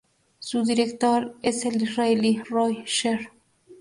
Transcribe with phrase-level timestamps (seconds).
[0.39, 3.29] Su director es el israelí Roy Sher.